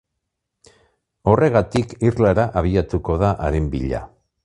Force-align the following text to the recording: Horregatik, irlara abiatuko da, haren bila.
Horregatik, 1.33 1.95
irlara 2.09 2.49
abiatuko 2.65 3.23
da, 3.27 3.33
haren 3.49 3.73
bila. 3.77 4.07